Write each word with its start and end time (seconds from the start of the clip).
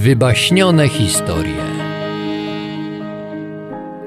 Wybaśnione 0.00 0.88
historie. 0.88 1.64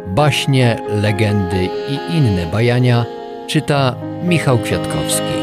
Baśnie, 0.07 0.77
legendy 0.89 1.63
i 1.65 2.17
inne 2.17 2.45
bajania 2.45 3.05
czyta 3.47 3.95
Michał 4.23 4.57
Kwiatkowski. 4.57 5.33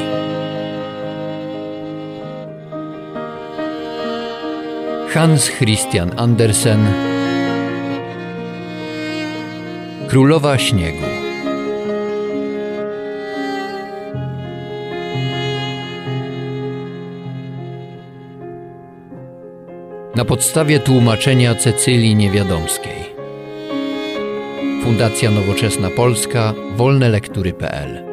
Hans 5.14 5.50
Christian 5.50 6.10
Andersen 6.16 6.86
Królowa 10.08 10.58
Śniegu 10.58 11.09
podstawie 20.30 20.80
tłumaczenia 20.80 21.54
Cecylii 21.54 22.16
Niewiadomskiej. 22.16 23.14
Fundacja 24.84 25.30
Nowoczesna 25.30 25.90
Polska 25.90 26.54
wolnelektury.pl 26.76 28.09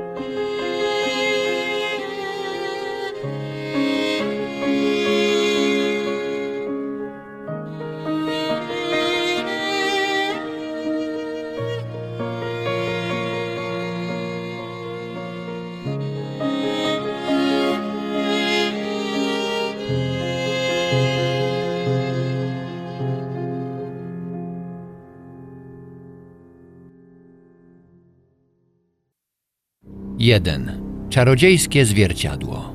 Jeden. 30.28 30.72
Czarodziejskie 31.09 31.86
zwierciadło. 31.86 32.73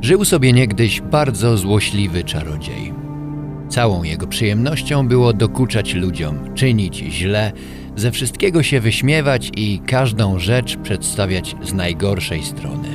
Żył 0.00 0.24
sobie 0.24 0.52
niegdyś 0.52 1.00
bardzo 1.00 1.56
złośliwy 1.56 2.24
czarodziej. 2.24 2.92
Całą 3.68 4.02
jego 4.02 4.26
przyjemnością 4.26 5.08
było 5.08 5.32
dokuczać 5.32 5.94
ludziom, 5.94 6.54
czynić 6.54 6.96
źle, 6.96 7.52
ze 7.96 8.10
wszystkiego 8.10 8.62
się 8.62 8.80
wyśmiewać 8.80 9.50
i 9.56 9.80
każdą 9.86 10.38
rzecz 10.38 10.76
przedstawiać 10.76 11.56
z 11.62 11.72
najgorszej 11.72 12.42
strony. 12.42 12.88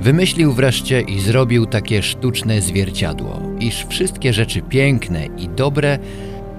Wymyślił 0.00 0.52
wreszcie 0.52 1.00
i 1.00 1.20
zrobił 1.20 1.66
takie 1.66 2.02
sztuczne 2.02 2.60
zwierciadło, 2.60 3.40
iż 3.60 3.86
wszystkie 3.88 4.32
rzeczy 4.32 4.62
piękne 4.62 5.26
i 5.26 5.48
dobre 5.48 5.98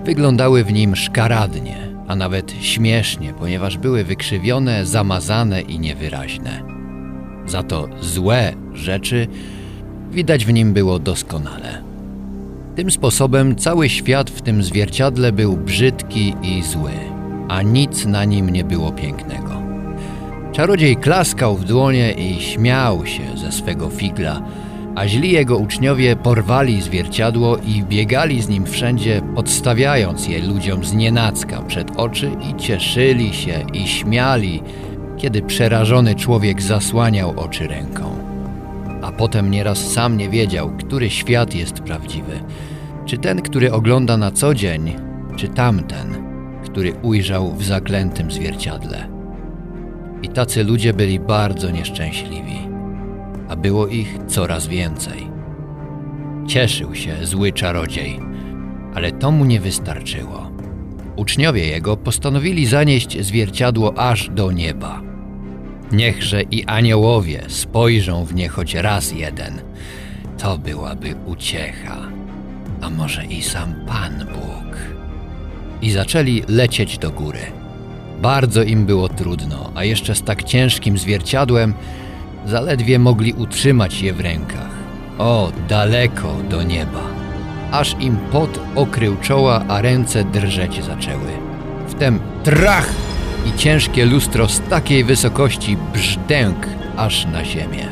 wyglądały 0.06 0.64
w 0.64 0.74
nim 0.74 0.96
szkaradnie, 0.96 1.93
a 2.08 2.16
nawet 2.16 2.52
śmiesznie, 2.62 3.34
ponieważ 3.40 3.78
były 3.78 4.04
wykrzywione, 4.04 4.86
zamazane 4.86 5.62
i 5.62 5.80
niewyraźne. 5.80 6.64
Za 7.46 7.64
to 7.64 7.90
złe 8.02 8.54
rzeczy 8.74 9.28
widać 10.12 10.46
w 10.46 10.54
nim 10.54 10.74
było 10.74 11.00
doskonale. 11.00 11.82
Tym 12.76 12.92
sposobem 12.92 13.56
cały 13.56 13.90
świat 13.90 14.30
w 14.30 14.42
tym 14.42 14.64
zwierciadle 14.64 15.32
był 15.32 15.58
brzydki 15.58 16.36
i 16.44 16.64
zły, 16.64 16.92
a 17.48 17.62
nic 17.62 18.06
na 18.06 18.26
nim 18.26 18.50
nie 18.50 18.64
było 18.64 18.92
pięknego. 18.92 19.62
Czarodziej 20.52 20.98
klaskał 20.98 21.56
w 21.56 21.66
dłonie 21.66 22.12
i 22.12 22.42
śmiał 22.42 23.06
się 23.06 23.38
ze 23.38 23.52
swego 23.52 23.90
figla, 23.90 24.42
a 24.96 25.08
źli 25.08 25.32
jego 25.32 25.58
uczniowie 25.58 26.16
porwali 26.16 26.82
zwierciadło 26.82 27.58
i 27.58 27.84
biegali 27.84 28.42
z 28.42 28.50
nim 28.50 28.66
wszędzie, 28.66 29.22
podstawiając 29.36 30.28
je 30.28 30.42
ludziom 30.42 30.86
z 30.86 30.94
nienacka 30.94 31.62
przed 31.62 31.92
oczy 31.98 32.32
i 32.50 32.56
cieszyli 32.62 33.34
się 33.34 33.66
i 33.74 33.88
śmiali, 33.88 34.62
kiedy 35.18 35.42
przerażony 35.42 36.16
człowiek 36.16 36.62
zasłaniał 36.62 37.34
oczy 37.40 37.68
ręką. 37.68 38.18
A 39.02 39.12
potem 39.12 39.52
nieraz 39.52 39.92
sam 39.92 40.18
nie 40.18 40.30
wiedział, 40.30 40.72
który 40.78 41.10
świat 41.10 41.56
jest 41.56 41.80
prawdziwy. 41.80 42.40
Czy 43.06 43.18
ten, 43.18 43.42
który 43.42 43.72
ogląda 43.72 44.18
na 44.18 44.32
co 44.32 44.54
dzień, 44.54 44.96
czy 45.36 45.48
tamten, 45.48 46.08
który 46.66 46.94
ujrzał 46.94 47.56
w 47.56 47.64
zaklętym 47.64 48.32
zwierciadle. 48.32 49.08
I 50.24 50.30
tacy 50.30 50.64
ludzie 50.64 50.94
byli 50.94 51.20
bardzo 51.20 51.72
nieszczęśliwi 51.72 52.73
a 53.50 53.56
było 53.56 53.88
ich 53.88 54.18
coraz 54.28 54.68
więcej. 54.68 55.28
Cieszył 56.48 56.96
się 56.96 57.26
zły 57.26 57.52
czarodziej, 57.52 58.20
ale 58.96 59.12
to 59.12 59.32
mu 59.32 59.46
nie 59.46 59.60
wystarczyło. 59.60 60.52
Uczniowie 61.16 61.68
jego 61.68 61.98
postanowili 61.98 62.66
zanieść 62.66 63.26
zwierciadło 63.26 63.98
aż 63.98 64.30
do 64.30 64.52
nieba. 64.52 65.02
Niechże 65.92 66.42
i 66.42 66.66
aniołowie 66.66 67.44
spojrzą 67.48 68.26
w 68.26 68.36
nie 68.36 68.50
choć 68.50 68.74
raz 68.74 69.12
jeden. 69.12 69.62
To 70.38 70.58
byłaby 70.58 71.16
uciecha, 71.26 71.98
a 72.82 72.90
może 72.90 73.26
i 73.26 73.42
sam 73.42 73.76
Pan 73.88 74.26
Bóg. 74.34 74.78
I 75.82 75.92
zaczęli 75.92 76.44
lecieć 76.48 76.98
do 76.98 77.12
góry. 77.12 77.40
Bardzo 78.22 78.64
im 78.64 78.86
było 78.86 79.10
trudno, 79.10 79.72
a 79.76 79.84
jeszcze 79.84 80.16
z 80.16 80.22
tak 80.22 80.44
ciężkim 80.44 80.98
zwierciadłem 80.98 81.74
Zaledwie 82.48 83.00
mogli 83.00 83.34
utrzymać 83.34 84.02
je 84.02 84.14
w 84.14 84.20
rękach. 84.20 84.74
O, 85.18 85.52
daleko 85.70 86.36
do 86.50 86.64
nieba. 86.64 87.04
Aż 87.72 87.96
im 88.00 88.18
pot 88.32 88.60
okrył 88.76 89.18
czoła, 89.18 89.66
a 89.68 89.82
ręce 89.82 90.24
drżeć 90.24 90.84
zaczęły. 90.84 91.32
Wtem 91.88 92.20
trach 92.44 92.90
i 93.46 93.58
ciężkie 93.58 94.06
lustro 94.06 94.48
z 94.48 94.60
takiej 94.60 95.04
wysokości 95.04 95.78
brzdęk 95.94 96.68
aż 96.98 97.26
na 97.26 97.46
ziemię. 97.46 97.88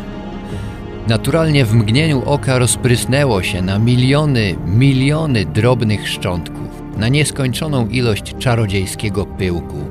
Naturalnie 1.07 1.65
w 1.65 1.73
mgnieniu 1.73 2.23
oka 2.25 2.59
rozprysnęło 2.59 3.43
się 3.43 3.61
na 3.61 3.79
miliony, 3.79 4.55
miliony 4.65 5.45
drobnych 5.45 6.09
szczątków, 6.09 6.83
na 6.97 7.07
nieskończoną 7.07 7.87
ilość 7.87 8.35
czarodziejskiego 8.39 9.25
pyłku, 9.25 9.87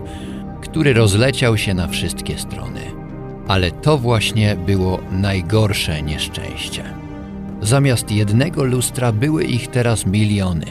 który 0.62 0.92
rozleciał 0.92 1.56
się 1.56 1.74
na 1.74 1.88
wszystkie 1.88 2.38
strony. 2.38 2.99
Ale 3.50 3.70
to 3.70 3.98
właśnie 3.98 4.56
było 4.66 5.00
najgorsze 5.12 6.02
nieszczęście. 6.02 6.84
Zamiast 7.62 8.10
jednego 8.10 8.64
lustra 8.64 9.12
były 9.12 9.44
ich 9.44 9.68
teraz 9.68 10.06
miliony. 10.06 10.66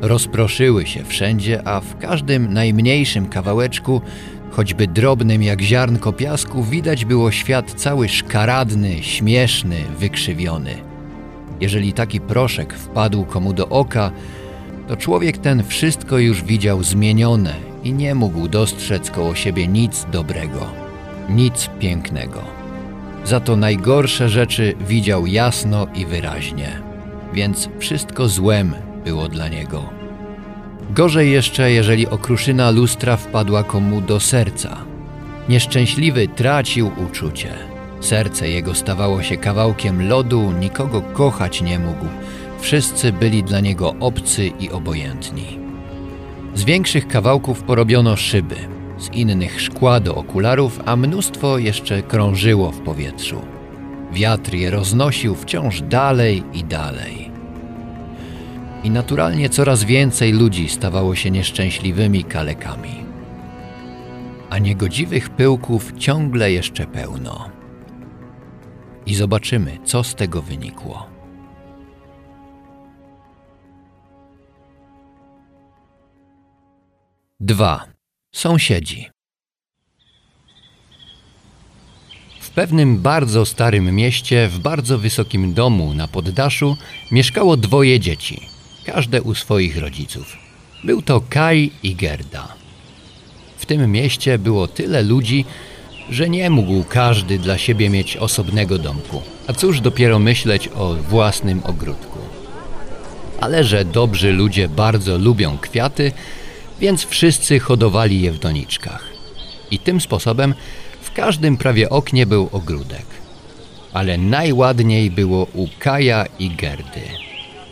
Rozproszyły 0.00 0.86
się 0.86 1.04
wszędzie, 1.04 1.68
a 1.68 1.80
w 1.80 1.98
każdym 1.98 2.52
najmniejszym 2.52 3.28
kawałeczku, 3.28 4.00
choćby 4.50 4.86
drobnym 4.86 5.42
jak 5.42 5.60
ziarnko 5.60 6.12
piasku, 6.12 6.64
widać 6.64 7.04
było 7.04 7.30
świat 7.30 7.72
cały 7.72 8.08
szkaradny, 8.08 9.02
śmieszny, 9.02 9.76
wykrzywiony. 9.98 10.74
Jeżeli 11.60 11.92
taki 11.92 12.20
proszek 12.20 12.74
wpadł 12.74 13.24
komu 13.24 13.52
do 13.52 13.68
oka, 13.68 14.10
to 14.88 14.96
człowiek 14.96 15.38
ten 15.38 15.62
wszystko 15.64 16.18
już 16.18 16.42
widział 16.44 16.82
zmienione 16.82 17.54
i 17.84 17.92
nie 17.92 18.14
mógł 18.14 18.48
dostrzec 18.48 19.10
koło 19.10 19.34
siebie 19.34 19.68
nic 19.68 20.06
dobrego 20.12 20.79
nic 21.30 21.70
pięknego. 21.78 22.42
Za 23.24 23.40
to 23.40 23.56
najgorsze 23.56 24.28
rzeczy 24.28 24.74
widział 24.80 25.26
jasno 25.26 25.86
i 25.94 26.06
wyraźnie, 26.06 26.82
więc 27.32 27.68
wszystko 27.78 28.28
złem 28.28 28.74
było 29.04 29.28
dla 29.28 29.48
niego. 29.48 30.00
Gorzej 30.90 31.32
jeszcze, 31.32 31.72
jeżeli 31.72 32.06
okruszyna 32.08 32.70
lustra 32.70 33.16
wpadła 33.16 33.64
komu 33.64 34.00
do 34.00 34.20
serca. 34.20 34.76
Nieszczęśliwy 35.48 36.28
tracił 36.28 36.90
uczucie. 37.06 37.48
Serce 38.00 38.48
jego 38.48 38.74
stawało 38.74 39.22
się 39.22 39.36
kawałkiem 39.36 40.08
lodu, 40.08 40.52
nikogo 40.60 41.02
kochać 41.02 41.62
nie 41.62 41.78
mógł. 41.78 42.06
Wszyscy 42.60 43.12
byli 43.12 43.42
dla 43.42 43.60
niego 43.60 43.94
obcy 44.00 44.46
i 44.46 44.70
obojętni. 44.70 45.58
Z 46.54 46.64
większych 46.64 47.08
kawałków 47.08 47.62
porobiono 47.62 48.16
szyby, 48.16 48.56
z 49.00 49.08
innych 49.14 49.60
szkła 49.60 50.00
do 50.00 50.14
okularów, 50.14 50.80
a 50.86 50.96
mnóstwo 50.96 51.58
jeszcze 51.58 52.02
krążyło 52.02 52.70
w 52.70 52.80
powietrzu. 52.80 53.42
Wiatr 54.12 54.54
je 54.54 54.70
roznosił 54.70 55.34
wciąż 55.34 55.82
dalej 55.82 56.42
i 56.52 56.64
dalej. 56.64 57.30
I 58.84 58.90
naturalnie 58.90 59.48
coraz 59.48 59.84
więcej 59.84 60.32
ludzi 60.32 60.68
stawało 60.68 61.14
się 61.14 61.30
nieszczęśliwymi 61.30 62.24
kalekami. 62.24 63.04
A 64.50 64.58
niegodziwych 64.58 65.30
pyłków 65.30 65.92
ciągle 65.98 66.52
jeszcze 66.52 66.86
pełno. 66.86 67.50
I 69.06 69.14
zobaczymy, 69.14 69.78
co 69.84 70.04
z 70.04 70.14
tego 70.14 70.42
wynikło. 70.42 71.06
Dwa. 77.40 77.89
Sąsiedzi. 78.32 79.10
W 82.40 82.50
pewnym 82.50 82.98
bardzo 82.98 83.46
starym 83.46 83.94
mieście, 83.94 84.48
w 84.48 84.58
bardzo 84.58 84.98
wysokim 84.98 85.54
domu 85.54 85.94
na 85.94 86.08
poddaszu, 86.08 86.76
mieszkało 87.10 87.56
dwoje 87.56 88.00
dzieci, 88.00 88.40
każde 88.86 89.22
u 89.22 89.34
swoich 89.34 89.76
rodziców. 89.78 90.36
Był 90.84 91.02
to 91.02 91.20
Kai 91.28 91.70
i 91.82 91.94
Gerda. 91.94 92.48
W 93.56 93.66
tym 93.66 93.92
mieście 93.92 94.38
było 94.38 94.68
tyle 94.68 95.02
ludzi, 95.02 95.44
że 96.10 96.28
nie 96.28 96.50
mógł 96.50 96.84
każdy 96.84 97.38
dla 97.38 97.58
siebie 97.58 97.90
mieć 97.90 98.16
osobnego 98.16 98.78
domku, 98.78 99.22
a 99.46 99.52
cóż 99.52 99.80
dopiero 99.80 100.18
myśleć 100.18 100.68
o 100.68 100.94
własnym 100.94 101.60
ogródku. 101.64 102.18
Ale 103.40 103.64
że 103.64 103.84
dobrzy 103.84 104.32
ludzie 104.32 104.68
bardzo 104.68 105.18
lubią 105.18 105.58
kwiaty, 105.58 106.12
więc 106.80 107.04
wszyscy 107.04 107.60
hodowali 107.60 108.22
je 108.22 108.32
w 108.32 108.38
doniczkach. 108.38 109.04
I 109.70 109.78
tym 109.78 110.00
sposobem 110.00 110.54
w 111.00 111.12
każdym 111.12 111.56
prawie 111.56 111.90
oknie 111.90 112.26
był 112.26 112.48
ogródek. 112.52 113.06
Ale 113.92 114.18
najładniej 114.18 115.10
było 115.10 115.46
u 115.54 115.68
Kaja 115.78 116.26
i 116.38 116.50
Gerdy. 116.50 117.02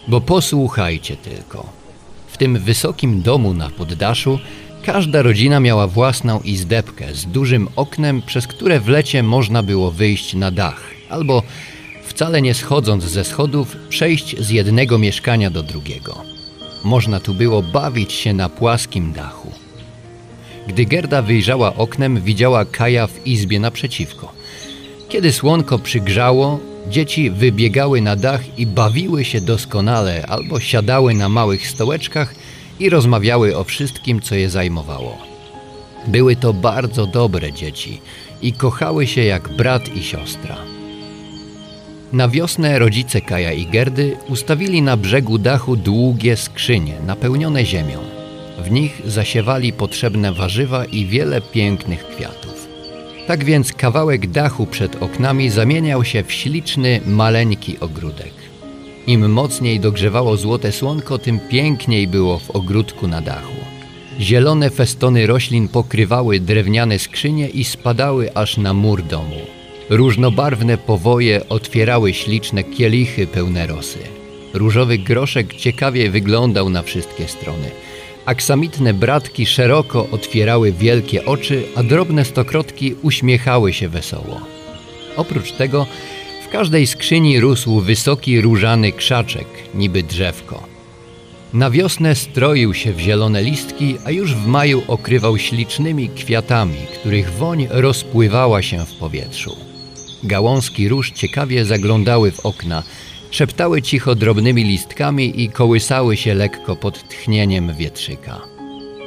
Bo 0.08 0.20
posłuchajcie 0.20 1.16
tylko. 1.16 1.72
W 2.28 2.36
tym 2.36 2.58
wysokim 2.58 3.22
domu 3.22 3.54
na 3.54 3.70
poddaszu 3.70 4.38
każda 4.84 5.22
rodzina 5.22 5.60
miała 5.60 5.86
własną 5.86 6.40
izdebkę 6.40 7.14
z 7.14 7.26
dużym 7.26 7.68
oknem, 7.76 8.22
przez 8.22 8.46
które 8.46 8.80
w 8.80 8.88
lecie 8.88 9.22
można 9.22 9.62
było 9.62 9.90
wyjść 9.90 10.34
na 10.34 10.50
dach, 10.50 10.80
albo 11.10 11.42
wcale 12.04 12.42
nie 12.42 12.54
schodząc 12.54 13.04
ze 13.04 13.24
schodów, 13.24 13.76
przejść 13.88 14.36
z 14.40 14.50
jednego 14.50 14.98
mieszkania 14.98 15.50
do 15.50 15.62
drugiego. 15.62 16.37
Można 16.84 17.20
tu 17.20 17.34
było 17.34 17.62
bawić 17.62 18.12
się 18.12 18.32
na 18.32 18.48
płaskim 18.48 19.12
dachu. 19.12 19.52
Gdy 20.66 20.84
Gerda 20.84 21.22
wyjrzała 21.22 21.74
oknem, 21.74 22.20
widziała 22.20 22.64
Kaja 22.64 23.06
w 23.06 23.26
izbie 23.26 23.60
naprzeciwko. 23.60 24.32
Kiedy 25.08 25.32
słonko 25.32 25.78
przygrzało, 25.78 26.60
dzieci 26.88 27.30
wybiegały 27.30 28.00
na 28.00 28.16
dach 28.16 28.58
i 28.58 28.66
bawiły 28.66 29.24
się 29.24 29.40
doskonale, 29.40 30.26
albo 30.26 30.60
siadały 30.60 31.14
na 31.14 31.28
małych 31.28 31.68
stołeczkach 31.68 32.34
i 32.80 32.90
rozmawiały 32.90 33.56
o 33.56 33.64
wszystkim, 33.64 34.20
co 34.20 34.34
je 34.34 34.50
zajmowało. 34.50 35.18
Były 36.06 36.36
to 36.36 36.52
bardzo 36.52 37.06
dobre 37.06 37.52
dzieci 37.52 38.00
i 38.42 38.52
kochały 38.52 39.06
się 39.06 39.24
jak 39.24 39.48
brat 39.48 39.96
i 39.96 40.02
siostra. 40.02 40.77
Na 42.12 42.28
wiosnę 42.28 42.78
rodzice 42.78 43.20
Kaja 43.20 43.52
i 43.52 43.66
Gerdy 43.66 44.16
ustawili 44.28 44.82
na 44.82 44.96
brzegu 44.96 45.38
dachu 45.38 45.76
długie 45.76 46.36
skrzynie 46.36 46.94
napełnione 47.06 47.64
ziemią. 47.64 47.98
W 48.64 48.70
nich 48.70 49.02
zasiewali 49.04 49.72
potrzebne 49.72 50.32
warzywa 50.32 50.84
i 50.84 51.06
wiele 51.06 51.40
pięknych 51.40 52.08
kwiatów. 52.08 52.68
Tak 53.26 53.44
więc 53.44 53.72
kawałek 53.72 54.26
dachu 54.26 54.66
przed 54.66 55.02
oknami 55.02 55.50
zamieniał 55.50 56.04
się 56.04 56.22
w 56.22 56.32
śliczny, 56.32 57.00
maleńki 57.06 57.80
ogródek. 57.80 58.32
Im 59.06 59.32
mocniej 59.32 59.80
dogrzewało 59.80 60.36
złote 60.36 60.72
słonko, 60.72 61.18
tym 61.18 61.40
piękniej 61.50 62.08
było 62.08 62.38
w 62.38 62.50
ogródku 62.50 63.08
na 63.08 63.20
dachu. 63.20 63.56
Zielone 64.20 64.70
festony 64.70 65.26
roślin 65.26 65.68
pokrywały 65.68 66.40
drewniane 66.40 66.98
skrzynie 66.98 67.48
i 67.48 67.64
spadały 67.64 68.34
aż 68.34 68.56
na 68.56 68.74
mur 68.74 69.02
domu. 69.02 69.57
Różnobarwne 69.90 70.78
powoje 70.78 71.48
otwierały 71.48 72.14
śliczne 72.14 72.64
kielichy 72.64 73.26
pełne 73.26 73.66
rosy. 73.66 73.98
Różowy 74.54 74.98
groszek 74.98 75.54
ciekawie 75.54 76.10
wyglądał 76.10 76.70
na 76.70 76.82
wszystkie 76.82 77.28
strony. 77.28 77.70
Aksamitne 78.24 78.94
bratki 78.94 79.46
szeroko 79.46 80.08
otwierały 80.10 80.72
wielkie 80.72 81.24
oczy, 81.24 81.62
a 81.76 81.82
drobne 81.82 82.24
stokrotki 82.24 82.94
uśmiechały 83.02 83.72
się 83.72 83.88
wesoło. 83.88 84.40
Oprócz 85.16 85.52
tego 85.52 85.86
w 86.46 86.48
każdej 86.48 86.86
skrzyni 86.86 87.40
rósł 87.40 87.80
wysoki 87.80 88.40
różany 88.40 88.92
krzaczek, 88.92 89.46
niby 89.74 90.02
drzewko. 90.02 90.62
Na 91.52 91.70
wiosnę 91.70 92.14
stroił 92.14 92.74
się 92.74 92.92
w 92.92 93.00
zielone 93.00 93.42
listki, 93.42 93.96
a 94.04 94.10
już 94.10 94.34
w 94.34 94.46
maju 94.46 94.82
okrywał 94.88 95.38
ślicznymi 95.38 96.08
kwiatami, 96.08 96.78
których 97.00 97.32
woń 97.32 97.66
rozpływała 97.70 98.62
się 98.62 98.86
w 98.86 98.94
powietrzu. 98.94 99.67
Gałązki 100.22 100.88
róż 100.88 101.10
ciekawie 101.10 101.64
zaglądały 101.64 102.30
w 102.30 102.46
okna, 102.46 102.82
szeptały 103.30 103.82
cicho 103.82 104.14
drobnymi 104.14 104.64
listkami 104.64 105.42
i 105.42 105.48
kołysały 105.48 106.16
się 106.16 106.34
lekko 106.34 106.76
pod 106.76 107.08
tchnieniem 107.08 107.74
wietrzyka. 107.74 108.40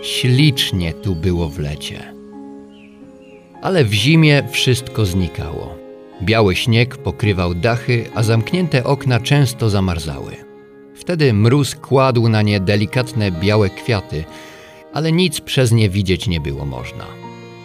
Ślicznie 0.03 0.93
tu 0.93 1.15
było 1.15 1.49
w 1.49 1.59
lecie. 1.59 2.13
Ale 3.61 3.85
w 3.85 3.93
zimie 3.93 4.43
wszystko 4.51 5.05
znikało. 5.05 5.75
Biały 6.21 6.55
śnieg 6.55 6.97
pokrywał 6.97 7.55
dachy, 7.55 8.05
a 8.15 8.23
zamknięte 8.23 8.83
okna 8.83 9.19
często 9.19 9.69
zamarzały. 9.69 10.35
Wtedy 10.95 11.33
mróz 11.33 11.75
kładł 11.75 12.29
na 12.29 12.41
nie 12.41 12.59
delikatne 12.59 13.31
białe 13.31 13.69
kwiaty, 13.69 14.23
ale 14.93 15.11
nic 15.11 15.41
przez 15.41 15.71
nie 15.71 15.89
widzieć 15.89 16.27
nie 16.27 16.39
było 16.39 16.65
można. 16.65 17.20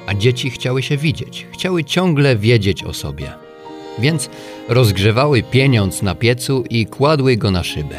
A 0.06 0.14
dzieci 0.14 0.50
chciały 0.50 0.82
się 0.82 0.96
widzieć, 0.96 1.46
chciały 1.52 1.84
ciągle 1.84 2.36
wiedzieć 2.36 2.84
o 2.84 2.92
sobie. 2.92 3.32
Więc 3.98 4.30
rozgrzewały 4.68 5.42
pieniądz 5.42 6.02
na 6.02 6.14
piecu 6.14 6.64
i 6.70 6.86
kładły 6.86 7.36
go 7.36 7.50
na 7.50 7.62
szybę. 7.62 7.96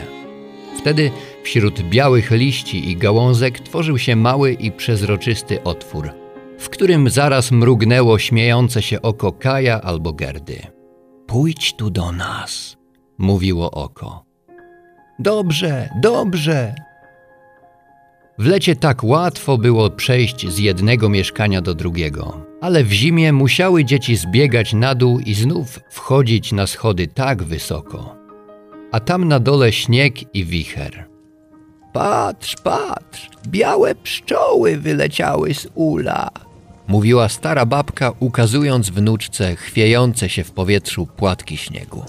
Wtedy 0.77 1.11
wśród 1.43 1.81
białych 1.81 2.31
liści 2.31 2.91
i 2.91 2.95
gałązek 2.95 3.59
tworzył 3.59 3.97
się 3.97 4.15
mały 4.15 4.53
i 4.53 4.71
przezroczysty 4.71 5.63
otwór– 5.63 6.09
w 6.57 6.69
którym 6.69 7.09
zaraz 7.09 7.51
mrugnęło 7.51 8.19
śmiejące 8.19 8.81
się 8.81 9.01
oko 9.01 9.31
Kaja 9.31 9.81
albo 9.81 10.13
Gerdy. 10.13 10.61
Pójdź 11.27 11.75
tu 11.75 11.89
do 11.89 12.11
nas, 12.11 12.77
mówiło 13.17 13.71
oko. 13.71 14.25
Dobrze, 15.19 15.89
dobrze. 16.01 16.75
W 18.39 18.45
lecie 18.45 18.75
tak 18.75 19.03
łatwo 19.03 19.57
było 19.57 19.89
przejść 19.89 20.49
z 20.49 20.57
jednego 20.57 21.09
mieszkania 21.09 21.61
do 21.61 21.73
drugiego, 21.73 22.45
ale 22.61 22.83
w 22.83 22.91
zimie 22.91 23.33
musiały 23.33 23.85
dzieci 23.85 24.15
zbiegać 24.15 24.73
na 24.73 24.95
dół 24.95 25.19
i 25.19 25.33
znów 25.33 25.79
wchodzić 25.89 26.51
na 26.51 26.67
schody 26.67 27.07
tak 27.07 27.43
wysoko. 27.43 28.15
A 28.91 28.99
tam 28.99 29.27
na 29.27 29.39
dole 29.39 29.71
śnieg 29.71 30.35
i 30.35 30.45
wicher. 30.45 31.07
Patrz, 31.93 32.55
patrz, 32.63 33.29
białe 33.47 33.95
pszczoły 33.95 34.77
wyleciały 34.77 35.53
z 35.53 35.67
ula, 35.75 36.29
mówiła 36.87 37.29
stara 37.29 37.65
babka, 37.65 38.11
ukazując 38.19 38.89
wnuczce 38.89 39.55
chwiejące 39.55 40.29
się 40.29 40.43
w 40.43 40.51
powietrzu 40.51 41.05
płatki 41.05 41.57
śniegu. 41.57 42.05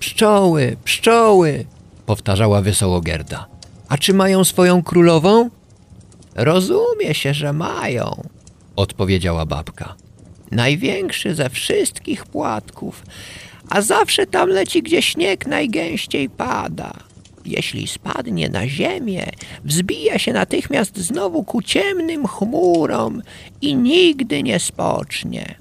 Pszczoły, 0.00 0.76
pszczoły, 0.84 1.64
powtarzała 2.06 2.62
wesoło 2.62 3.00
Gerda. 3.00 3.57
A 3.88 3.98
czy 3.98 4.14
mają 4.14 4.44
swoją 4.44 4.82
królową? 4.82 5.50
Rozumie 6.34 7.14
się, 7.14 7.34
że 7.34 7.52
mają, 7.52 8.22
odpowiedziała 8.76 9.46
babka. 9.46 9.94
Największy 10.50 11.34
ze 11.34 11.50
wszystkich 11.50 12.26
płatków, 12.26 13.02
a 13.70 13.82
zawsze 13.82 14.26
tam 14.26 14.48
leci, 14.48 14.82
gdzie 14.82 15.02
śnieg 15.02 15.46
najgęściej 15.46 16.30
pada 16.30 17.08
jeśli 17.48 17.86
spadnie 17.86 18.48
na 18.48 18.68
ziemię, 18.68 19.26
wzbija 19.64 20.18
się 20.18 20.32
natychmiast 20.32 20.96
znowu 20.96 21.44
ku 21.44 21.62
ciemnym 21.62 22.26
chmurom 22.26 23.22
i 23.60 23.76
nigdy 23.76 24.42
nie 24.42 24.58
spocznie. 24.58 25.54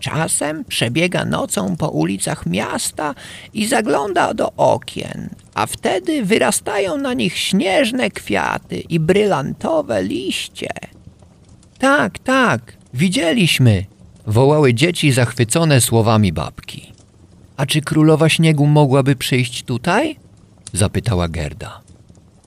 Czasem 0.00 0.64
przebiega 0.64 1.24
nocą 1.24 1.76
po 1.76 1.88
ulicach 1.88 2.46
miasta 2.46 3.14
i 3.54 3.66
zagląda 3.66 4.34
do 4.34 4.52
okien, 4.56 5.30
a 5.54 5.66
wtedy 5.66 6.24
wyrastają 6.24 6.96
na 6.96 7.14
nich 7.14 7.38
śnieżne 7.38 8.10
kwiaty 8.10 8.76
i 8.76 9.00
brylantowe 9.00 10.02
liście. 10.02 10.68
Tak, 11.78 12.18
tak, 12.18 12.76
widzieliśmy, 12.94 13.84
wołały 14.26 14.74
dzieci 14.74 15.12
zachwycone 15.12 15.80
słowami 15.80 16.32
babki. 16.32 16.92
A 17.56 17.66
czy 17.66 17.80
królowa 17.80 18.28
śniegu 18.28 18.66
mogłaby 18.66 19.16
przyjść 19.16 19.62
tutaj? 19.62 20.16
zapytała 20.72 21.28
Gerda. 21.28 21.80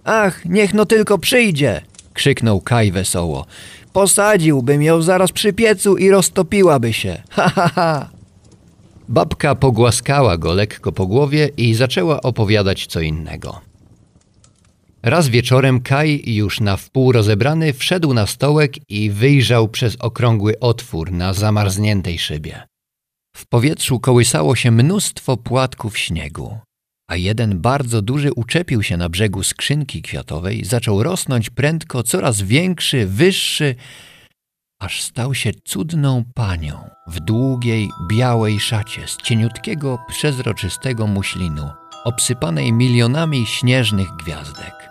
Ach, 0.03 0.45
niech 0.45 0.73
no 0.73 0.85
tylko 0.85 1.17
przyjdzie, 1.17 1.81
krzyknął 2.13 2.61
Kaj 2.61 2.91
wesoło. 2.91 3.45
Posadziłbym 3.93 4.81
ją 4.83 5.01
zaraz 5.01 5.31
przy 5.31 5.53
piecu 5.53 5.97
i 5.97 6.09
roztopiłaby 6.09 6.93
się. 6.93 7.23
Ha, 7.29 7.49
ha, 7.55 7.71
ha. 7.75 8.16
Babka 9.09 9.55
pogłaskała 9.55 10.37
go 10.37 10.53
lekko 10.53 10.91
po 10.91 11.07
głowie 11.07 11.49
i 11.57 11.73
zaczęła 11.73 12.21
opowiadać 12.21 12.87
co 12.87 12.99
innego. 12.99 13.61
Raz 15.03 15.27
wieczorem 15.27 15.81
Kaj, 15.81 16.23
już 16.25 16.59
na 16.59 16.77
wpół 16.77 17.11
rozebrany, 17.11 17.73
wszedł 17.73 18.13
na 18.13 18.27
stołek 18.27 18.73
i 18.89 19.09
wyjrzał 19.09 19.67
przez 19.67 19.95
okrągły 19.95 20.59
otwór 20.59 21.11
na 21.11 21.33
zamarzniętej 21.33 22.19
szybie. 22.19 22.61
W 23.35 23.47
powietrzu 23.47 23.99
kołysało 23.99 24.55
się 24.55 24.71
mnóstwo 24.71 25.37
płatków 25.37 25.97
śniegu 25.97 26.57
a 27.07 27.15
jeden 27.15 27.59
bardzo 27.59 28.01
duży 28.01 28.33
uczepił 28.33 28.83
się 28.83 28.97
na 28.97 29.09
brzegu 29.09 29.43
skrzynki 29.43 30.01
kwiatowej, 30.01 30.65
zaczął 30.65 31.03
rosnąć 31.03 31.49
prędko, 31.49 32.03
coraz 32.03 32.41
większy, 32.41 33.07
wyższy, 33.07 33.75
aż 34.79 35.01
stał 35.01 35.33
się 35.33 35.51
cudną 35.65 36.23
panią 36.35 36.89
w 37.07 37.19
długiej, 37.19 37.89
białej 38.07 38.59
szacie 38.59 39.07
z 39.07 39.17
cieniutkiego, 39.17 39.99
przezroczystego 40.07 41.07
muślinu, 41.07 41.69
obsypanej 42.03 42.73
milionami 42.73 43.45
śnieżnych 43.45 44.07
gwiazdek. 44.09 44.89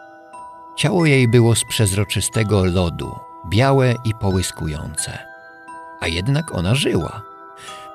Ciało 0.77 1.07
jej 1.07 1.29
było 1.29 1.55
z 1.55 1.65
przezroczystego 1.65 2.65
lodu, 2.65 3.19
białe 3.49 3.95
i 4.05 4.15
połyskujące. 4.15 5.19
A 6.01 6.09
jednak 6.09 6.55
ona 6.55 6.75
żyła. 6.75 7.23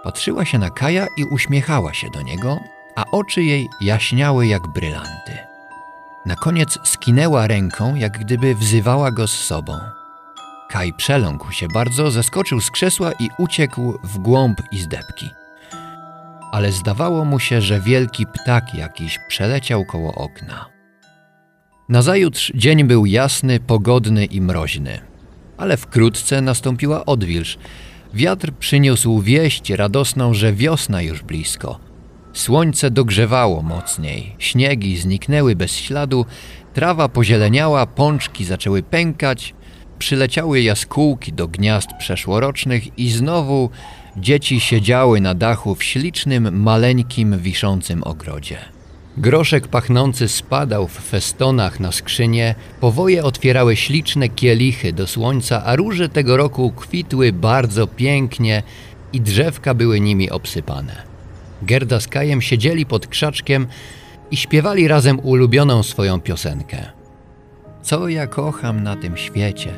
Patrzyła 0.03 0.45
się 0.45 0.57
na 0.57 0.69
Kaja 0.69 1.07
i 1.17 1.25
uśmiechała 1.25 1.93
się 1.93 2.09
do 2.09 2.21
niego, 2.21 2.59
a 2.95 3.03
oczy 3.11 3.43
jej 3.43 3.69
jaśniały 3.81 4.47
jak 4.47 4.67
brylanty. 4.67 5.37
Na 6.25 6.35
koniec 6.35 6.79
skinęła 6.83 7.47
ręką, 7.47 7.95
jak 7.95 8.19
gdyby 8.19 8.55
wzywała 8.55 9.11
go 9.11 9.27
z 9.27 9.33
sobą. 9.33 9.79
Kaj 10.71 10.93
przeląkł 10.93 11.51
się 11.51 11.67
bardzo, 11.67 12.11
zeskoczył 12.11 12.61
z 12.61 12.71
krzesła 12.71 13.11
i 13.19 13.29
uciekł 13.37 13.99
w 14.03 14.17
głąb 14.17 14.61
izdebki. 14.71 15.29
Ale 16.51 16.71
zdawało 16.71 17.25
mu 17.25 17.39
się, 17.39 17.61
że 17.61 17.79
wielki 17.79 18.25
ptak 18.25 18.73
jakiś 18.73 19.19
przeleciał 19.27 19.85
koło 19.85 20.15
okna. 20.15 20.65
Nazajutrz 21.89 22.51
dzień 22.55 22.83
był 22.83 23.05
jasny, 23.05 23.59
pogodny 23.59 24.25
i 24.25 24.41
mroźny, 24.41 24.99
ale 25.57 25.77
wkrótce 25.77 26.41
nastąpiła 26.41 27.05
odwilż. 27.05 27.57
Wiatr 28.13 28.51
przyniósł 28.51 29.21
wieść 29.21 29.69
radosną, 29.69 30.33
że 30.33 30.53
wiosna 30.53 31.01
już 31.01 31.23
blisko. 31.23 31.79
Słońce 32.33 32.91
dogrzewało 32.91 33.61
mocniej, 33.61 34.35
śniegi 34.39 34.97
zniknęły 34.97 35.55
bez 35.55 35.75
śladu, 35.75 36.25
trawa 36.73 37.09
pozieleniała, 37.09 37.85
pączki 37.85 38.45
zaczęły 38.45 38.83
pękać, 38.83 39.53
przyleciały 40.01 40.61
jaskółki 40.61 41.33
do 41.33 41.47
gniazd 41.47 41.89
przeszłorocznych 41.99 42.99
i 42.99 43.09
znowu 43.09 43.69
dzieci 44.17 44.59
siedziały 44.59 45.21
na 45.21 45.35
dachu 45.35 45.75
w 45.75 45.83
ślicznym, 45.83 46.61
maleńkim, 46.61 47.39
wiszącym 47.39 48.03
ogrodzie. 48.03 48.57
Groszek 49.17 49.67
pachnący 49.67 50.27
spadał 50.27 50.87
w 50.87 50.91
festonach 50.91 51.79
na 51.79 51.91
skrzynie, 51.91 52.55
powoje 52.79 53.23
otwierały 53.23 53.75
śliczne 53.75 54.29
kielichy 54.29 54.93
do 54.93 55.07
słońca, 55.07 55.63
a 55.65 55.75
róże 55.75 56.09
tego 56.09 56.37
roku 56.37 56.71
kwitły 56.71 57.33
bardzo 57.33 57.87
pięknie 57.87 58.63
i 59.13 59.21
drzewka 59.21 59.73
były 59.73 59.99
nimi 59.99 60.29
obsypane. 60.29 60.95
Gerda 61.61 61.99
z 61.99 62.07
Kajem 62.07 62.41
siedzieli 62.41 62.85
pod 62.85 63.07
krzaczkiem 63.07 63.67
i 64.31 64.37
śpiewali 64.37 64.87
razem 64.87 65.19
ulubioną 65.19 65.83
swoją 65.83 66.21
piosenkę. 66.21 67.00
Co 67.81 68.07
ja 68.07 68.27
kocham 68.27 68.83
na 68.83 68.95
tym 68.95 69.17
świecie? 69.17 69.77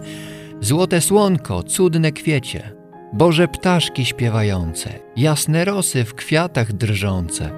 Złote 0.61 1.01
słonko, 1.01 1.63
cudne 1.63 2.11
kwiecie, 2.11 2.83
Boże 3.13 3.47
ptaszki 3.47 4.05
śpiewające, 4.05 4.89
jasne 5.15 5.65
rosy 5.65 6.03
w 6.03 6.13
kwiatach 6.13 6.73
drżące, 6.73 7.51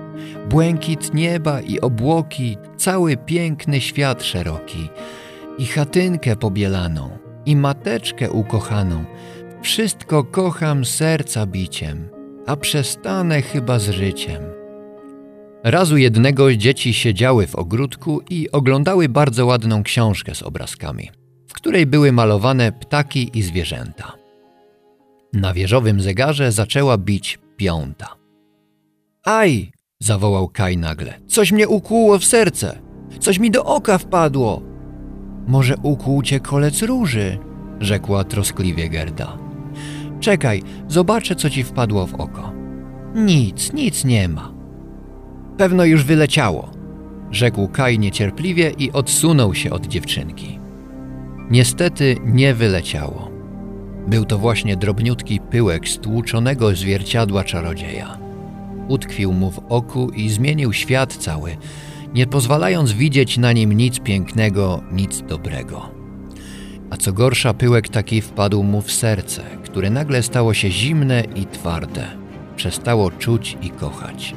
błękit 0.50 1.14
nieba 1.14 1.62
i 1.62 1.80
obłoki, 1.80 2.58
cały 2.78 3.18
piękny 3.18 3.82
świat 3.82 4.24
szeroki, 4.24 4.90
i 5.58 5.66
chatynkę 5.66 6.36
pobielaną, 6.36 7.10
i 7.46 7.56
mateczkę 7.56 8.32
ukochaną, 8.32 9.06
wszystko 9.62 10.24
kocham 10.24 10.86
serca 10.86 11.46
biciem, 11.46 12.10
a 12.48 12.56
przestanę 12.56 13.42
chyba 13.42 13.80
z 13.80 13.90
życiem. 13.90 14.55
Razu 15.66 15.98
jednego 15.98 16.56
dzieci 16.56 16.94
siedziały 16.94 17.48
w 17.48 17.56
ogródku 17.56 18.22
i 18.30 18.52
oglądały 18.52 19.10
bardzo 19.10 19.46
ładną 19.46 19.84
książkę 19.84 20.36
z 20.36 20.44
obrazkami, 20.44 21.10
w 21.48 21.54
której 21.54 21.86
były 21.86 22.12
malowane 22.12 22.72
ptaki 22.72 23.32
i 23.34 23.42
zwierzęta. 23.42 24.14
Na 25.34 25.54
wieżowym 25.54 26.02
zegarze 26.02 26.52
zaczęła 26.52 26.98
bić 26.98 27.40
piąta. 27.58 28.16
Aj! 29.24 29.72
zawołał 30.00 30.48
Kaj 30.50 30.78
nagle. 30.78 31.14
Coś 31.28 31.52
mnie 31.52 31.68
ukłuło 31.68 32.20
w 32.20 32.26
serce. 32.26 32.80
Coś 33.20 33.40
mi 33.40 33.52
do 33.52 33.66
oka 33.66 33.98
wpadło. 33.98 34.62
Może 35.48 35.76
ukłuł 35.84 36.24
cię 36.24 36.40
kolec 36.40 36.82
róży, 36.82 37.38
rzekła 37.80 38.24
troskliwie 38.24 38.90
Gerda. 38.90 39.38
Czekaj, 40.20 40.64
zobaczę, 40.88 41.36
co 41.36 41.50
ci 41.50 41.64
wpadło 41.64 42.08
w 42.08 42.14
oko. 42.14 42.54
Nic, 43.16 43.74
nic 43.74 44.06
nie 44.06 44.30
ma. 44.30 44.55
Pewno 45.58 45.86
już 45.86 46.04
wyleciało, 46.04 46.72
rzekł 47.32 47.68
Kaj 47.68 48.00
niecierpliwie 48.00 48.72
i 48.78 48.92
odsunął 48.92 49.56
się 49.56 49.72
od 49.72 49.88
dziewczynki. 49.88 50.60
Niestety 51.50 52.16
nie 52.26 52.54
wyleciało. 52.54 53.32
Był 54.08 54.26
to 54.26 54.38
właśnie 54.38 54.78
drobniutki 54.78 55.40
pyłek 55.40 55.90
stłuczonego 55.90 56.76
zwierciadła 56.76 57.44
czarodzieja. 57.44 58.18
Utkwił 58.88 59.34
mu 59.34 59.52
w 59.52 59.60
oku 59.70 60.10
i 60.10 60.30
zmienił 60.30 60.74
świat 60.74 61.14
cały, 61.14 61.58
nie 62.14 62.28
pozwalając 62.28 62.94
widzieć 62.94 63.38
na 63.38 63.52
nim 63.52 63.74
nic 63.74 64.00
pięknego, 64.00 64.84
nic 64.92 65.22
dobrego. 65.22 65.90
A 66.90 66.98
co 66.98 67.14
gorsza, 67.14 67.54
pyłek 67.54 67.90
taki 67.90 68.22
wpadł 68.22 68.64
mu 68.64 68.82
w 68.82 68.92
serce, 68.92 69.44
które 69.64 69.90
nagle 69.90 70.24
stało 70.24 70.54
się 70.54 70.72
zimne 70.72 71.24
i 71.36 71.46
twarde. 71.46 72.08
Przestało 72.56 73.12
czuć 73.12 73.58
i 73.62 73.70
kochać. 73.70 74.36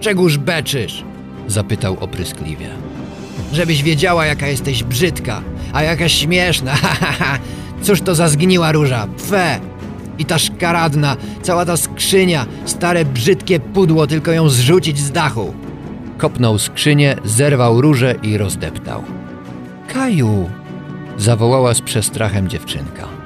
Czegóż 0.00 0.38
beczysz? 0.38 1.04
zapytał 1.46 1.96
opryskliwie. 2.00 2.68
Żebyś 3.52 3.82
wiedziała, 3.82 4.26
jaka 4.26 4.46
jesteś 4.46 4.84
brzydka, 4.84 5.42
a 5.72 5.82
jaka 5.82 6.08
śmieszna, 6.08 6.74
ha. 7.18 7.38
Cóż 7.82 8.00
to 8.00 8.14
za 8.14 8.28
zgniła 8.28 8.72
róża? 8.72 9.06
Pfe! 9.16 9.60
I 10.18 10.24
ta 10.24 10.38
szkaradna, 10.38 11.16
cała 11.42 11.64
ta 11.64 11.76
skrzynia, 11.76 12.46
stare 12.64 13.04
brzydkie 13.04 13.60
pudło, 13.60 14.06
tylko 14.06 14.32
ją 14.32 14.48
zrzucić 14.48 14.98
z 14.98 15.10
dachu. 15.10 15.54
Kopnął 16.18 16.58
skrzynię, 16.58 17.16
zerwał 17.24 17.80
różę 17.80 18.14
i 18.22 18.38
rozdeptał. 18.38 19.02
Kaju! 19.94 20.50
zawołała 21.18 21.74
z 21.74 21.80
przestrachem 21.80 22.48
dziewczynka. 22.48 23.17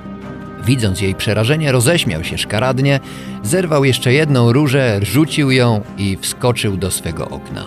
Widząc 0.66 1.00
jej 1.00 1.14
przerażenie, 1.14 1.72
roześmiał 1.72 2.24
się 2.24 2.38
szkaradnie, 2.38 3.00
zerwał 3.42 3.84
jeszcze 3.84 4.12
jedną 4.12 4.52
różę, 4.52 5.00
rzucił 5.02 5.50
ją 5.50 5.80
i 5.98 6.16
wskoczył 6.20 6.76
do 6.76 6.90
swego 6.90 7.28
okna. 7.28 7.64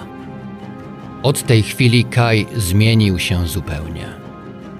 Od 1.23 1.43
tej 1.43 1.63
chwili 1.63 2.03
Kaj 2.03 2.45
zmienił 2.55 3.19
się 3.19 3.47
zupełnie. 3.47 4.05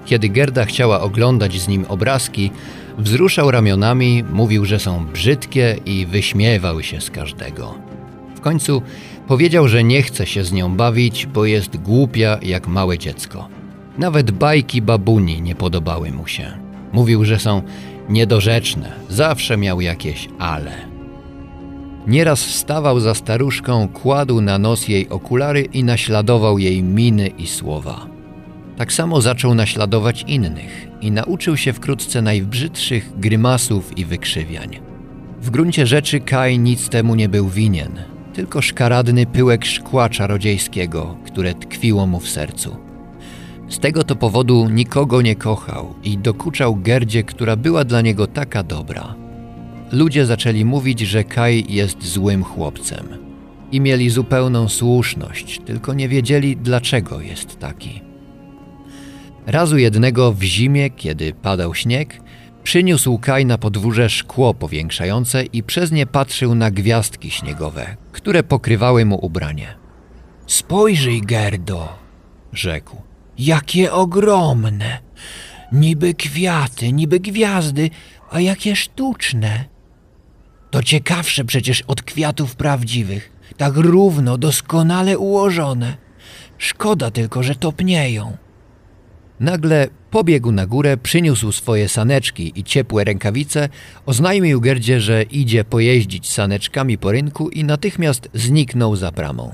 Kiedy 0.04 0.28
Gerda 0.28 0.64
chciała 0.64 1.00
oglądać 1.00 1.60
z 1.60 1.68
nim 1.68 1.84
obrazki, 1.88 2.50
wzruszał 2.98 3.50
ramionami, 3.50 4.24
mówił, 4.32 4.64
że 4.64 4.78
są 4.78 5.06
brzydkie 5.06 5.76
i 5.86 6.06
wyśmiewał 6.06 6.82
się 6.82 7.00
z 7.00 7.10
każdego. 7.10 7.74
W 8.36 8.40
końcu 8.40 8.82
powiedział, 9.28 9.68
że 9.68 9.84
nie 9.84 10.02
chce 10.02 10.26
się 10.26 10.44
z 10.44 10.52
nią 10.52 10.76
bawić, 10.76 11.26
bo 11.26 11.44
jest 11.44 11.76
głupia 11.76 12.38
jak 12.42 12.68
małe 12.68 12.98
dziecko. 12.98 13.48
Nawet 13.98 14.30
bajki 14.30 14.82
babuni 14.82 15.42
nie 15.42 15.54
podobały 15.54 16.10
mu 16.10 16.26
się. 16.26 16.52
Mówił, 16.92 17.24
że 17.24 17.38
są 17.38 17.62
niedorzeczne, 18.08 18.92
zawsze 19.08 19.56
miał 19.56 19.80
jakieś 19.80 20.28
ale. 20.38 20.72
Nieraz 22.06 22.44
wstawał 22.44 23.00
za 23.00 23.14
staruszką, 23.14 23.88
kładł 23.88 24.40
na 24.40 24.58
nos 24.58 24.88
jej 24.88 25.08
okulary 25.08 25.62
i 25.62 25.84
naśladował 25.84 26.58
jej 26.58 26.82
miny 26.82 27.26
i 27.28 27.46
słowa. 27.46 28.06
Tak 28.76 28.92
samo 28.92 29.20
zaczął 29.20 29.54
naśladować 29.54 30.24
innych 30.28 30.88
i 31.00 31.10
nauczył 31.10 31.56
się 31.56 31.72
wkrótce 31.72 32.22
najbrzydszych 32.22 33.18
grymasów 33.18 33.98
i 33.98 34.04
wykrzywiań. 34.04 34.78
W 35.42 35.50
gruncie 35.50 35.86
rzeczy 35.86 36.20
Kai 36.20 36.58
nic 36.58 36.88
temu 36.88 37.14
nie 37.14 37.28
był 37.28 37.48
winien, 37.48 37.92
tylko 38.32 38.62
szkaradny 38.62 39.26
pyłek 39.26 39.64
szkła 39.64 40.08
czarodziejskiego, 40.08 41.16
które 41.26 41.54
tkwiło 41.54 42.06
mu 42.06 42.20
w 42.20 42.28
sercu. 42.28 42.85
Z 43.68 43.78
tego 43.78 44.04
to 44.04 44.16
powodu 44.16 44.68
nikogo 44.68 45.22
nie 45.22 45.36
kochał 45.36 45.94
i 46.04 46.18
dokuczał 46.18 46.76
Gerdzie, 46.76 47.22
która 47.22 47.56
była 47.56 47.84
dla 47.84 48.00
niego 48.00 48.26
taka 48.26 48.62
dobra. 48.62 49.14
Ludzie 49.92 50.26
zaczęli 50.26 50.64
mówić, 50.64 51.00
że 51.00 51.24
Kai 51.24 51.74
jest 51.74 52.06
złym 52.06 52.44
chłopcem. 52.44 53.06
I 53.72 53.80
mieli 53.80 54.10
zupełną 54.10 54.68
słuszność, 54.68 55.60
tylko 55.64 55.94
nie 55.94 56.08
wiedzieli, 56.08 56.56
dlaczego 56.56 57.20
jest 57.20 57.58
taki. 57.58 58.02
Razu 59.46 59.78
jednego 59.78 60.32
w 60.32 60.42
zimie, 60.42 60.90
kiedy 60.90 61.32
padał 61.32 61.74
śnieg, 61.74 62.20
przyniósł 62.62 63.18
Kaj 63.18 63.46
na 63.46 63.58
podwórze 63.58 64.08
szkło 64.08 64.54
powiększające 64.54 65.44
i 65.44 65.62
przez 65.62 65.92
nie 65.92 66.06
patrzył 66.06 66.54
na 66.54 66.70
gwiazdki 66.70 67.30
śniegowe, 67.30 67.96
które 68.12 68.42
pokrywały 68.42 69.04
mu 69.04 69.26
ubranie. 69.26 69.74
Spojrzyj, 70.46 71.20
Gerdo, 71.20 71.88
rzekł. 72.52 72.96
Jakie 73.38 73.92
ogromne! 73.92 74.98
Niby 75.72 76.14
kwiaty, 76.14 76.92
niby 76.92 77.20
gwiazdy, 77.20 77.90
a 78.30 78.40
jakie 78.40 78.76
sztuczne. 78.76 79.64
To 80.70 80.82
ciekawsze 80.82 81.44
przecież 81.44 81.82
od 81.82 82.02
kwiatów 82.02 82.56
prawdziwych, 82.56 83.32
tak 83.56 83.76
równo, 83.76 84.38
doskonale 84.38 85.18
ułożone. 85.18 85.96
Szkoda 86.58 87.10
tylko, 87.10 87.42
że 87.42 87.54
topnieją. 87.54 88.36
Nagle 89.40 89.88
Pobiegł 90.16 90.52
na 90.52 90.66
górę, 90.66 90.96
przyniósł 90.96 91.52
swoje 91.52 91.88
saneczki 91.88 92.52
i 92.60 92.64
ciepłe 92.64 93.04
rękawice, 93.04 93.68
oznajmił 94.06 94.60
Gerdzie, 94.60 95.00
że 95.00 95.22
idzie 95.22 95.64
pojeździć 95.64 96.32
saneczkami 96.32 96.98
po 96.98 97.12
rynku 97.12 97.48
i 97.48 97.64
natychmiast 97.64 98.28
zniknął 98.34 98.96
za 98.96 99.10
bramą. 99.10 99.52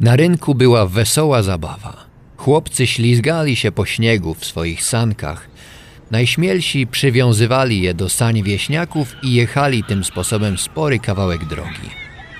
Na 0.00 0.16
rynku 0.16 0.54
była 0.54 0.86
wesoła 0.86 1.42
zabawa. 1.42 2.13
Chłopcy 2.36 2.86
ślizgali 2.86 3.56
się 3.56 3.72
po 3.72 3.86
śniegu 3.86 4.34
w 4.34 4.44
swoich 4.44 4.82
sankach. 4.82 5.48
Najśmielsi 6.10 6.86
przywiązywali 6.86 7.82
je 7.82 7.94
do 7.94 8.08
sań 8.08 8.42
wieśniaków 8.42 9.16
i 9.22 9.32
jechali 9.32 9.84
tym 9.84 10.04
sposobem 10.04 10.58
spory 10.58 10.98
kawałek 10.98 11.44
drogi. 11.44 11.90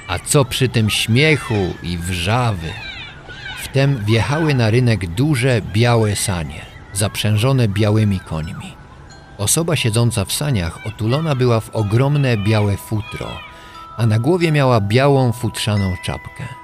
A 0.08 0.18
co 0.18 0.44
przy 0.44 0.68
tym 0.68 0.90
śmiechu 0.90 1.74
i 1.82 1.98
wrzawy? 1.98 2.68
Wtem 3.62 4.04
wjechały 4.04 4.54
na 4.54 4.70
rynek 4.70 5.06
duże, 5.06 5.60
białe 5.72 6.16
sanie, 6.16 6.66
zaprzężone 6.92 7.68
białymi 7.68 8.20
końmi. 8.20 8.76
Osoba 9.38 9.76
siedząca 9.76 10.24
w 10.24 10.32
saniach 10.32 10.86
otulona 10.86 11.34
była 11.34 11.60
w 11.60 11.70
ogromne 11.70 12.36
białe 12.36 12.76
futro, 12.76 13.38
a 13.96 14.06
na 14.06 14.18
głowie 14.18 14.52
miała 14.52 14.80
białą 14.80 15.32
futrzaną 15.32 15.94
czapkę. 16.04 16.63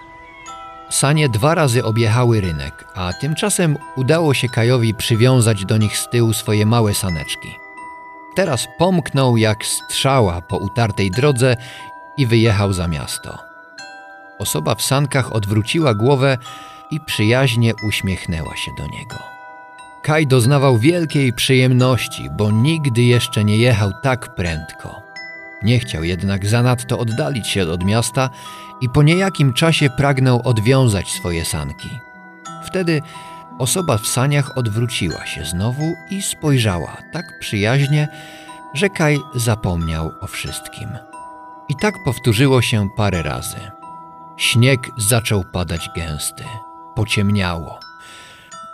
Sanie 0.90 1.28
dwa 1.28 1.54
razy 1.54 1.84
objechały 1.84 2.40
rynek, 2.40 2.84
a 2.94 3.12
tymczasem 3.12 3.76
udało 3.96 4.34
się 4.34 4.48
Kajowi 4.48 4.94
przywiązać 4.94 5.64
do 5.64 5.76
nich 5.76 5.98
z 5.98 6.08
tyłu 6.08 6.32
swoje 6.32 6.66
małe 6.66 6.94
saneczki. 6.94 7.56
Teraz 8.34 8.68
pomknął 8.78 9.36
jak 9.36 9.64
strzała 9.64 10.40
po 10.40 10.56
utartej 10.56 11.10
drodze 11.10 11.56
i 12.16 12.26
wyjechał 12.26 12.72
za 12.72 12.88
miasto. 12.88 13.38
Osoba 14.38 14.74
w 14.74 14.82
sankach 14.82 15.32
odwróciła 15.32 15.94
głowę 15.94 16.38
i 16.90 17.00
przyjaźnie 17.00 17.72
uśmiechnęła 17.88 18.56
się 18.56 18.70
do 18.78 18.86
niego. 18.86 19.16
Kaj 20.02 20.26
doznawał 20.26 20.78
wielkiej 20.78 21.32
przyjemności, 21.32 22.30
bo 22.30 22.50
nigdy 22.50 23.02
jeszcze 23.02 23.44
nie 23.44 23.56
jechał 23.56 23.92
tak 24.02 24.34
prędko. 24.34 25.02
Nie 25.62 25.78
chciał 25.78 26.04
jednak 26.04 26.46
zanadto 26.46 26.98
oddalić 26.98 27.48
się 27.48 27.62
od 27.62 27.84
miasta 27.84 28.30
i 28.80 28.88
po 28.88 29.02
niejakim 29.02 29.52
czasie 29.52 29.90
pragnął 29.90 30.40
odwiązać 30.44 31.08
swoje 31.08 31.44
sanki. 31.44 31.88
Wtedy 32.64 33.02
osoba 33.58 33.98
w 33.98 34.06
saniach 34.06 34.58
odwróciła 34.58 35.26
się 35.26 35.44
znowu 35.44 35.94
i 36.10 36.22
spojrzała 36.22 36.96
tak 37.12 37.38
przyjaźnie, 37.40 38.08
że 38.74 38.88
Kaj 38.88 39.18
zapomniał 39.34 40.10
o 40.20 40.26
wszystkim. 40.26 40.88
I 41.68 41.76
tak 41.76 41.94
powtórzyło 42.04 42.62
się 42.62 42.88
parę 42.96 43.22
razy. 43.22 43.56
Śnieg 44.36 44.80
zaczął 44.98 45.44
padać 45.52 45.90
gęsty, 45.96 46.44
pociemniało. 46.94 47.78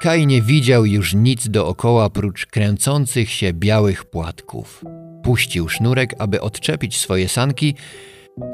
Kaj 0.01 0.27
nie 0.27 0.43
widział 0.43 0.87
już 0.87 1.15
nic 1.15 1.49
dookoła 1.49 2.11
prócz 2.11 2.47
kręcących 2.47 3.31
się 3.31 3.53
białych 3.53 4.05
płatków. 4.05 4.85
Puścił 5.23 5.69
sznurek, 5.69 6.15
aby 6.19 6.41
odczepić 6.41 7.01
swoje 7.01 7.29
sanki, 7.29 7.75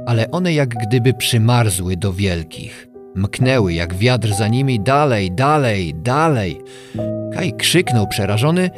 ale 0.06 0.30
one 0.30 0.52
jak 0.52 0.68
gdyby 0.68 1.14
przymarzły 1.14 1.96
do 1.96 2.12
wielkich. 2.12 2.88
Mknęły 3.14 3.72
jak 3.72 3.94
wiatr 3.94 4.34
za 4.34 4.48
nimi 4.48 4.80
dalej, 4.80 5.32
dalej, 5.32 5.94
dalej. 5.94 6.60
Kaj 7.34 7.52
krzyknął 7.52 8.06
przerażony, 8.06 8.70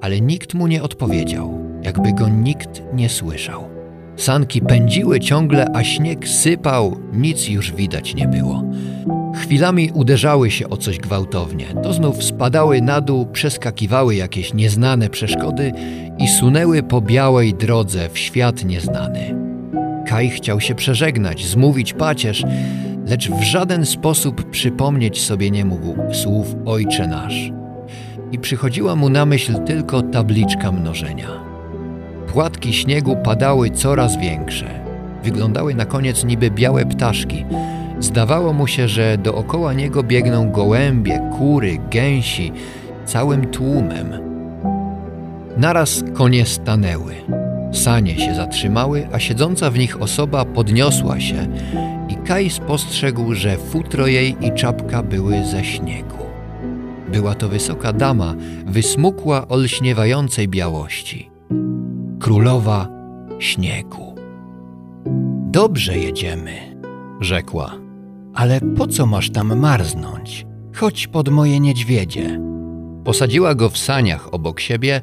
ale 0.00 0.20
nikt 0.20 0.54
mu 0.54 0.66
nie 0.66 0.82
odpowiedział, 0.82 1.58
jakby 1.82 2.12
go 2.12 2.28
nikt 2.28 2.82
nie 2.92 3.08
słyszał. 3.08 3.68
Sanki 4.16 4.60
pędziły 4.60 5.20
ciągle, 5.20 5.66
a 5.74 5.84
śnieg 5.84 6.28
sypał, 6.28 6.96
nic 7.12 7.48
już 7.48 7.72
widać 7.72 8.14
nie 8.14 8.28
było. 8.28 8.64
Chwilami 9.34 9.90
uderzały 9.94 10.50
się 10.50 10.68
o 10.68 10.76
coś 10.76 10.98
gwałtownie, 10.98 11.66
to 11.82 11.92
znów 11.92 12.24
spadały 12.24 12.82
na 12.82 13.00
dół, 13.00 13.26
przeskakiwały 13.26 14.14
jakieś 14.14 14.54
nieznane 14.54 15.08
przeszkody 15.08 15.72
i 16.18 16.28
sunęły 16.28 16.82
po 16.82 17.00
białej 17.00 17.54
drodze 17.54 18.08
w 18.08 18.18
świat 18.18 18.64
nieznany. 18.64 19.37
Kaj 20.08 20.30
chciał 20.30 20.60
się 20.60 20.74
przeżegnać, 20.74 21.46
zmówić 21.46 21.92
pacierz, 21.92 22.44
lecz 23.06 23.30
w 23.30 23.42
żaden 23.42 23.86
sposób 23.86 24.50
przypomnieć 24.50 25.22
sobie 25.22 25.50
nie 25.50 25.64
mógł 25.64 26.14
słów 26.14 26.56
Ojcze 26.66 27.06
nasz. 27.06 27.52
I 28.32 28.38
przychodziła 28.38 28.96
mu 28.96 29.08
na 29.08 29.26
myśl 29.26 29.64
tylko 29.64 30.02
tabliczka 30.02 30.72
mnożenia. 30.72 31.28
Płatki 32.26 32.72
śniegu 32.72 33.16
padały 33.16 33.70
coraz 33.70 34.18
większe. 34.18 34.84
Wyglądały 35.24 35.74
na 35.74 35.84
koniec 35.84 36.24
niby 36.24 36.50
białe 36.50 36.86
ptaszki. 36.86 37.44
Zdawało 38.00 38.52
mu 38.52 38.66
się, 38.66 38.88
że 38.88 39.18
dookoła 39.18 39.72
niego 39.72 40.02
biegną 40.02 40.50
gołębie, 40.50 41.30
kury, 41.38 41.78
gęsi, 41.90 42.52
całym 43.04 43.46
tłumem. 43.46 44.12
Naraz 45.56 46.04
konie 46.14 46.46
stanęły. 46.46 47.47
Sanie 47.72 48.18
się 48.18 48.34
zatrzymały, 48.34 49.08
a 49.12 49.18
siedząca 49.18 49.70
w 49.70 49.78
nich 49.78 50.02
osoba 50.02 50.44
podniosła 50.44 51.20
się 51.20 51.46
i 52.08 52.16
Kaj 52.16 52.50
spostrzegł, 52.50 53.34
że 53.34 53.56
futro 53.56 54.06
jej 54.06 54.36
i 54.40 54.52
czapka 54.54 55.02
były 55.02 55.44
ze 55.44 55.64
śniegu. 55.64 56.18
Była 57.12 57.34
to 57.34 57.48
wysoka 57.48 57.92
dama, 57.92 58.34
wysmukła 58.66 59.48
olśniewającej 59.48 60.48
białości. 60.48 61.30
Królowa 62.20 62.88
śniegu. 63.38 64.14
Dobrze 65.50 65.98
jedziemy, 65.98 66.52
rzekła. 67.20 67.74
Ale 68.34 68.60
po 68.60 68.86
co 68.86 69.06
masz 69.06 69.30
tam 69.30 69.58
marznąć? 69.58 70.46
Chodź 70.74 71.06
pod 71.06 71.28
moje 71.28 71.60
niedźwiedzie. 71.60 72.40
Posadziła 73.04 73.54
go 73.54 73.70
w 73.70 73.78
saniach 73.78 74.34
obok 74.34 74.60
siebie, 74.60 75.00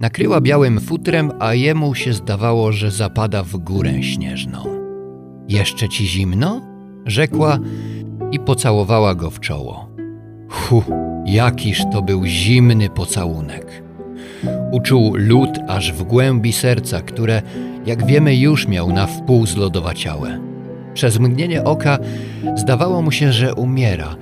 nakryła 0.00 0.40
białym 0.40 0.80
futrem, 0.80 1.32
a 1.40 1.54
jemu 1.54 1.94
się 1.94 2.12
zdawało, 2.12 2.72
że 2.72 2.90
zapada 2.90 3.42
w 3.42 3.56
górę 3.56 4.02
śnieżną. 4.02 4.64
Jeszcze 5.48 5.88
ci 5.88 6.06
zimno? 6.06 6.76
rzekła 7.06 7.58
i 8.32 8.38
pocałowała 8.38 9.14
go 9.14 9.30
w 9.30 9.40
czoło. 9.40 9.88
Hu, 10.50 10.82
jakiż 11.26 11.82
to 11.92 12.02
był 12.02 12.24
zimny 12.24 12.90
pocałunek. 12.90 13.82
Uczuł 14.72 15.14
lód 15.16 15.50
aż 15.68 15.92
w 15.92 16.02
głębi 16.02 16.52
serca, 16.52 17.00
które, 17.00 17.42
jak 17.86 18.06
wiemy, 18.06 18.36
już 18.36 18.68
miał 18.68 18.92
na 18.92 19.06
wpół 19.06 19.46
zlodowaciałe. 19.46 20.40
Przez 20.94 21.18
mgnienie 21.18 21.64
oka 21.64 21.98
zdawało 22.56 23.02
mu 23.02 23.12
się, 23.12 23.32
że 23.32 23.54
umiera, 23.54 24.16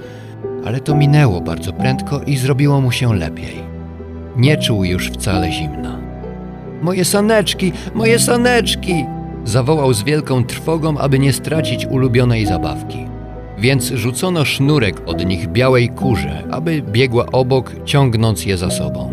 ale 0.64 0.80
to 0.80 0.94
minęło 0.94 1.40
bardzo 1.40 1.72
prędko 1.72 2.20
i 2.20 2.36
zrobiło 2.36 2.80
mu 2.80 2.90
się 2.90 3.14
lepiej. 3.14 3.73
Nie 4.36 4.56
czuł 4.56 4.84
już 4.84 5.10
wcale 5.10 5.52
zimna. 5.52 5.98
Moje 6.82 7.04
saneczki, 7.04 7.72
moje 7.94 8.18
saneczki! 8.18 9.04
Zawołał 9.44 9.94
z 9.94 10.02
wielką 10.02 10.44
trwogą, 10.44 10.98
aby 10.98 11.18
nie 11.18 11.32
stracić 11.32 11.86
ulubionej 11.86 12.46
zabawki. 12.46 13.06
Więc 13.58 13.84
rzucono 13.84 14.44
sznurek 14.44 15.02
od 15.06 15.26
nich 15.26 15.48
białej 15.48 15.88
kurze, 15.88 16.42
aby 16.50 16.82
biegła 16.82 17.26
obok, 17.26 17.72
ciągnąc 17.84 18.46
je 18.46 18.56
za 18.56 18.70
sobą. 18.70 19.12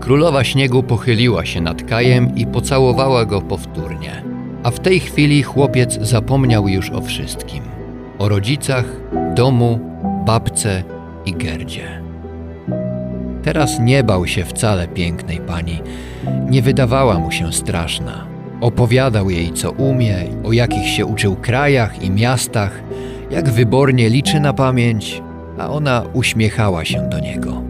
Królowa 0.00 0.44
śniegu 0.44 0.82
pochyliła 0.82 1.44
się 1.44 1.60
nad 1.60 1.82
Kajem 1.82 2.36
i 2.36 2.46
pocałowała 2.46 3.24
go 3.24 3.42
powtórnie. 3.42 4.22
A 4.62 4.70
w 4.70 4.80
tej 4.80 5.00
chwili 5.00 5.42
chłopiec 5.42 5.98
zapomniał 6.00 6.68
już 6.68 6.90
o 6.90 7.00
wszystkim: 7.00 7.62
o 8.18 8.28
rodzicach, 8.28 8.84
domu, 9.34 9.80
babce 10.26 10.82
i 11.26 11.32
Gerdzie. 11.32 12.03
Teraz 13.44 13.80
nie 13.80 14.04
bał 14.04 14.26
się 14.26 14.44
wcale 14.44 14.88
pięknej 14.88 15.40
pani, 15.40 15.82
nie 16.50 16.62
wydawała 16.62 17.18
mu 17.18 17.32
się 17.32 17.52
straszna. 17.52 18.26
Opowiadał 18.60 19.30
jej, 19.30 19.52
co 19.52 19.70
umie, 19.70 20.16
o 20.44 20.52
jakich 20.52 20.88
się 20.88 21.06
uczył 21.06 21.36
krajach 21.36 22.02
i 22.02 22.10
miastach, 22.10 22.82
jak 23.30 23.50
wybornie 23.50 24.08
liczy 24.08 24.40
na 24.40 24.52
pamięć, 24.52 25.22
a 25.58 25.70
ona 25.70 26.02
uśmiechała 26.12 26.84
się 26.84 27.08
do 27.08 27.18
niego. 27.18 27.62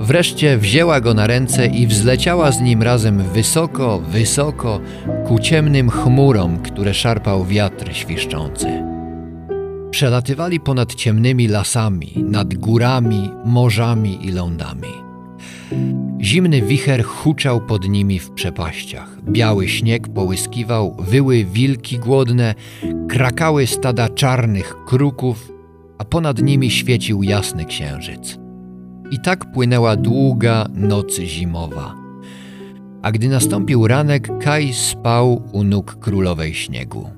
Wreszcie 0.00 0.58
wzięła 0.58 1.00
go 1.00 1.14
na 1.14 1.26
ręce 1.26 1.66
i 1.66 1.86
wzleciała 1.86 2.52
z 2.52 2.60
nim 2.60 2.82
razem 2.82 3.22
wysoko, 3.22 3.98
wysoko, 3.98 4.80
ku 5.26 5.38
ciemnym 5.38 5.90
chmurom, 5.90 6.58
które 6.58 6.94
szarpał 6.94 7.44
wiatr 7.44 7.92
świszczący. 7.92 8.97
Przelatywali 9.90 10.60
ponad 10.60 10.94
ciemnymi 10.94 11.48
lasami, 11.48 12.12
nad 12.16 12.54
górami, 12.54 13.30
morzami 13.44 14.26
i 14.26 14.32
lądami. 14.32 15.08
Zimny 16.20 16.62
wicher 16.62 17.04
huczał 17.04 17.60
pod 17.60 17.88
nimi 17.88 18.18
w 18.18 18.30
przepaściach. 18.30 19.22
Biały 19.22 19.68
śnieg 19.68 20.08
połyskiwał, 20.08 20.96
wyły 20.98 21.44
wilki 21.44 21.98
głodne, 21.98 22.54
krakały 23.08 23.66
stada 23.66 24.08
czarnych 24.08 24.76
kruków, 24.86 25.52
a 25.98 26.04
ponad 26.04 26.42
nimi 26.42 26.70
świecił 26.70 27.22
jasny 27.22 27.64
księżyc. 27.64 28.38
I 29.10 29.20
tak 29.20 29.52
płynęła 29.52 29.96
długa 29.96 30.66
noc 30.74 31.18
zimowa. 31.18 31.94
A 33.02 33.12
gdy 33.12 33.28
nastąpił 33.28 33.86
ranek, 33.86 34.28
Kaj 34.38 34.72
spał 34.72 35.42
u 35.52 35.64
nóg 35.64 35.96
królowej 36.00 36.54
śniegu. 36.54 37.17